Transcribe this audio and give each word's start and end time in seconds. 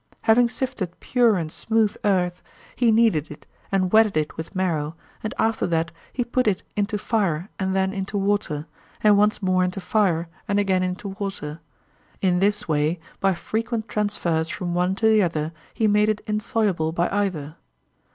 Having 0.21 0.49
sifted 0.49 0.99
pure 0.99 1.35
and 1.37 1.51
smooth 1.51 1.95
earth 2.03 2.41
he 2.75 2.91
kneaded 2.91 3.29
it 3.29 3.45
and 3.71 3.91
wetted 3.93 4.17
it 4.17 4.35
with 4.35 4.55
marrow, 4.55 4.95
and 5.23 5.31
after 5.37 5.67
that 5.67 5.91
he 6.11 6.25
put 6.25 6.47
it 6.47 6.63
into 6.75 6.97
fire 6.97 7.49
and 7.59 7.75
then 7.75 7.93
into 7.93 8.17
water, 8.17 8.65
and 9.01 9.15
once 9.15 9.43
more 9.43 9.63
into 9.63 9.79
fire 9.79 10.27
and 10.47 10.57
again 10.57 10.81
into 10.81 11.09
water—in 11.09 12.39
this 12.39 12.67
way 12.67 12.99
by 13.19 13.35
frequent 13.35 13.87
transfers 13.87 14.49
from 14.49 14.73
one 14.73 14.95
to 14.95 15.05
the 15.05 15.21
other 15.21 15.53
he 15.75 15.85
made 15.85 16.09
it 16.09 16.21
insoluble 16.25 16.91
by 16.91 17.07
either. 17.11 17.55